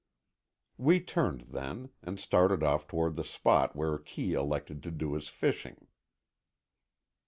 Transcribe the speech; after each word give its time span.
We 0.79 0.99
turned 0.99 1.41
then, 1.49 1.91
and 2.01 2.19
started 2.19 2.63
off 2.63 2.87
toward 2.87 3.15
the 3.15 3.23
spot 3.23 3.75
where 3.75 3.99
Kee 3.99 4.33
elected 4.33 4.81
to 4.81 4.89
do 4.89 5.13
his 5.13 5.27
fishing. 5.27 5.85